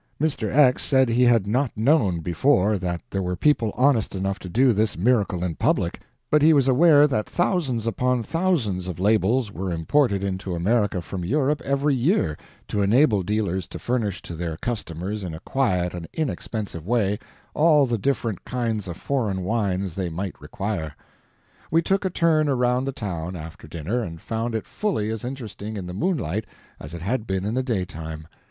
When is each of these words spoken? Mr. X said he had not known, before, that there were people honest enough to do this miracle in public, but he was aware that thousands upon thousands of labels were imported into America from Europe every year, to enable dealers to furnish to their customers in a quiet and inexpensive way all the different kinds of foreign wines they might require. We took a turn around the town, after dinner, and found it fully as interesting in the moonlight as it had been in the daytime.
Mr. 0.19 0.51
X 0.51 0.81
said 0.81 1.09
he 1.09 1.21
had 1.25 1.45
not 1.45 1.77
known, 1.77 2.21
before, 2.21 2.79
that 2.79 3.01
there 3.11 3.21
were 3.21 3.35
people 3.35 3.71
honest 3.75 4.15
enough 4.15 4.39
to 4.39 4.49
do 4.49 4.73
this 4.73 4.97
miracle 4.97 5.43
in 5.43 5.53
public, 5.53 5.99
but 6.31 6.41
he 6.41 6.53
was 6.53 6.67
aware 6.67 7.05
that 7.05 7.29
thousands 7.29 7.85
upon 7.85 8.23
thousands 8.23 8.87
of 8.87 8.97
labels 8.99 9.51
were 9.51 9.71
imported 9.71 10.23
into 10.23 10.55
America 10.55 11.03
from 11.03 11.23
Europe 11.23 11.61
every 11.61 11.93
year, 11.93 12.35
to 12.67 12.81
enable 12.81 13.21
dealers 13.21 13.67
to 13.67 13.77
furnish 13.77 14.23
to 14.23 14.33
their 14.33 14.57
customers 14.57 15.23
in 15.23 15.35
a 15.35 15.39
quiet 15.41 15.93
and 15.93 16.07
inexpensive 16.15 16.83
way 16.87 17.19
all 17.53 17.85
the 17.85 17.99
different 17.99 18.43
kinds 18.43 18.87
of 18.87 18.97
foreign 18.97 19.43
wines 19.43 19.93
they 19.93 20.09
might 20.09 20.33
require. 20.41 20.95
We 21.69 21.83
took 21.83 22.05
a 22.05 22.09
turn 22.09 22.49
around 22.49 22.85
the 22.85 22.91
town, 22.91 23.35
after 23.35 23.67
dinner, 23.67 24.01
and 24.01 24.19
found 24.19 24.55
it 24.55 24.65
fully 24.65 25.11
as 25.11 25.23
interesting 25.23 25.77
in 25.77 25.85
the 25.85 25.93
moonlight 25.93 26.45
as 26.79 26.95
it 26.95 27.03
had 27.03 27.27
been 27.27 27.45
in 27.45 27.53
the 27.53 27.61
daytime. 27.61 28.25